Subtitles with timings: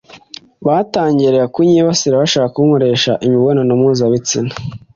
[0.67, 4.51] batangiraga kunyibasira bashaka kunkoresha imibonano mpuzabitsina